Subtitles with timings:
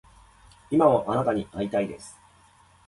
[0.71, 2.19] 今もあなたに逢いたいです